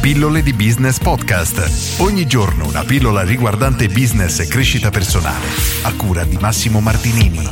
[0.00, 2.00] Pillole di Business Podcast.
[2.00, 5.44] Ogni giorno una pillola riguardante business e crescita personale.
[5.82, 7.46] A cura di Massimo Martinini.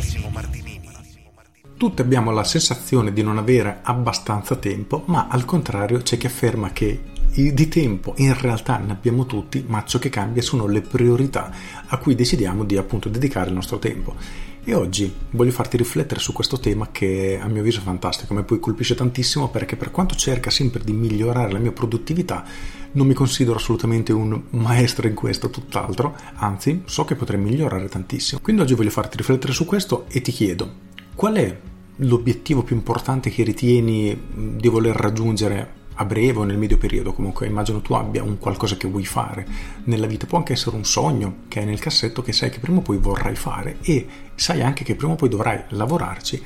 [1.76, 6.72] Tutti abbiamo la sensazione di non avere abbastanza tempo, ma al contrario c'è chi afferma
[6.72, 7.02] che
[7.34, 11.52] di tempo in realtà ne abbiamo tutti, ma ciò che cambia sono le priorità
[11.86, 14.16] a cui decidiamo di appunto dedicare il nostro tempo.
[14.64, 18.42] E oggi voglio farti riflettere su questo tema che a mio avviso è fantastico, mi
[18.42, 22.44] poi colpisce tantissimo perché per quanto cerca sempre di migliorare la mia produttività,
[22.92, 28.40] non mi considero assolutamente un maestro in questo, tutt'altro, anzi so che potrei migliorare tantissimo.
[28.42, 30.70] Quindi oggi voglio farti riflettere su questo e ti chiedo,
[31.14, 31.58] qual è
[31.96, 34.20] l'obiettivo più importante che ritieni
[34.56, 38.76] di voler raggiungere a breve o nel medio periodo, comunque immagino tu abbia un qualcosa
[38.76, 39.46] che vuoi fare
[39.84, 42.78] nella vita, può anche essere un sogno che hai nel cassetto che sai che prima
[42.78, 46.42] o poi vorrai fare e sai anche che prima o poi dovrai lavorarci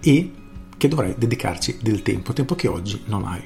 [0.00, 0.30] e
[0.76, 3.42] che dovrai dedicarci del tempo, tempo che oggi non hai.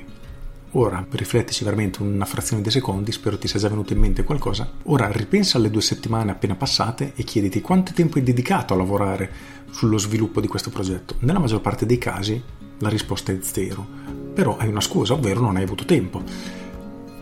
[0.72, 4.70] Ora riflettici veramente una frazione di secondi, spero ti sia già venuto in mente qualcosa.
[4.84, 9.30] Ora ripensa alle due settimane appena passate e chiediti quanto tempo hai dedicato a lavorare
[9.70, 11.16] sullo sviluppo di questo progetto.
[11.20, 12.42] Nella maggior parte dei casi
[12.80, 16.22] la risposta è zero però hai una scusa, ovvero non hai avuto tempo.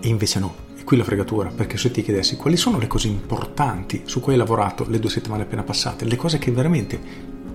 [0.00, 3.09] E invece no, è qui la fregatura, perché se ti chiedessi quali sono le cose
[3.09, 7.00] importanti su cui hai lavorato le due settimane appena passate, le cose che veramente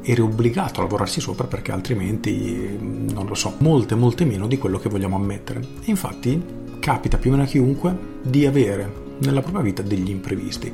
[0.01, 4.79] eri obbligato a lavorarci sopra perché altrimenti, non lo so, molte, molte meno di quello
[4.79, 5.59] che vogliamo ammettere.
[5.59, 6.43] E infatti
[6.79, 10.73] capita più o meno a chiunque di avere nella propria vita degli imprevisti.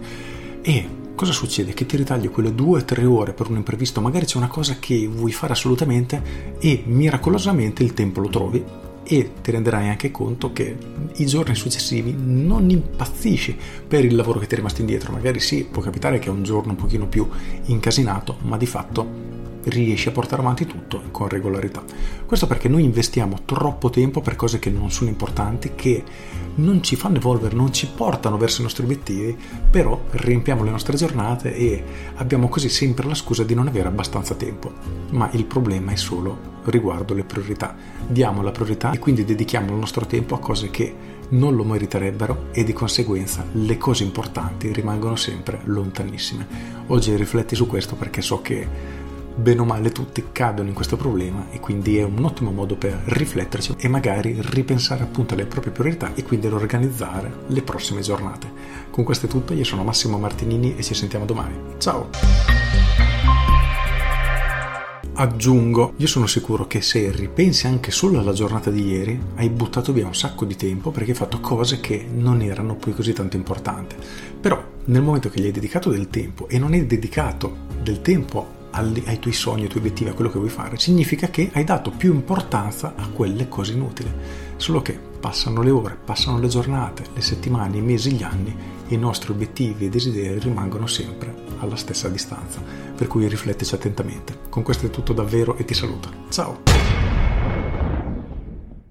[0.62, 1.74] E cosa succede?
[1.74, 4.78] Che ti ritagli quelle due o tre ore per un imprevisto, magari c'è una cosa
[4.80, 8.64] che vuoi fare assolutamente e miracolosamente il tempo lo trovi
[9.04, 10.78] e ti renderai anche conto che
[11.16, 15.12] i giorni successivi non impazzisci per il lavoro che ti è rimasto indietro.
[15.12, 17.28] Magari sì, può capitare che è un giorno un pochino più
[17.66, 19.37] incasinato, ma di fatto
[19.70, 21.84] riesci a portare avanti tutto con regolarità.
[22.26, 26.04] Questo perché noi investiamo troppo tempo per cose che non sono importanti, che
[26.56, 29.38] non ci fanno evolvere, non ci portano verso i nostri obiettivi,
[29.70, 31.84] però riempiamo le nostre giornate e
[32.16, 34.72] abbiamo così sempre la scusa di non avere abbastanza tempo.
[35.12, 37.76] Ma il problema è solo riguardo le priorità.
[38.08, 42.48] Diamo la priorità e quindi dedichiamo il nostro tempo a cose che non lo meriterebbero
[42.52, 46.48] e di conseguenza le cose importanti rimangono sempre lontanissime.
[46.88, 49.06] Oggi rifletti su questo perché so che
[49.38, 53.00] bene o male tutti cadono in questo problema e quindi è un ottimo modo per
[53.06, 58.52] rifletterci e magari ripensare appunto alle proprie priorità e quindi organizzare le prossime giornate.
[58.90, 61.56] Con questo è tutto, io sono Massimo Martinini e ci sentiamo domani.
[61.78, 62.10] Ciao!
[65.20, 69.92] Aggiungo, io sono sicuro che se ripensi anche solo alla giornata di ieri, hai buttato
[69.92, 73.36] via un sacco di tempo perché hai fatto cose che non erano poi così tanto
[73.36, 73.96] importanti.
[74.40, 78.57] Però nel momento che gli hai dedicato del tempo e non hai dedicato del tempo
[78.78, 81.92] ai tuoi sogni, ai tuoi obiettivi, a quello che vuoi fare, significa che hai dato
[81.92, 84.12] più importanza a quelle cose inutili.
[84.56, 88.56] Solo che passano le ore, passano le giornate, le settimane, i mesi, gli anni,
[88.88, 92.62] e i nostri obiettivi e desideri rimangono sempre alla stessa distanza.
[92.96, 94.38] Per cui riflettici attentamente.
[94.50, 96.10] Con questo è tutto davvero e ti saluto.
[96.30, 96.97] Ciao!